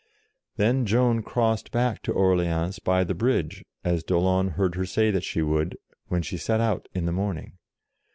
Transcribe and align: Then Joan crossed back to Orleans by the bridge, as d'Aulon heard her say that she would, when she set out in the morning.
Then 0.55 0.87
Joan 0.87 1.21
crossed 1.21 1.69
back 1.69 2.01
to 2.01 2.11
Orleans 2.11 2.79
by 2.79 3.03
the 3.03 3.13
bridge, 3.13 3.63
as 3.83 4.03
d'Aulon 4.03 4.53
heard 4.53 4.73
her 4.73 4.83
say 4.87 5.11
that 5.11 5.23
she 5.23 5.43
would, 5.43 5.77
when 6.07 6.23
she 6.23 6.37
set 6.37 6.59
out 6.59 6.87
in 6.95 7.05
the 7.05 7.11
morning. 7.11 7.59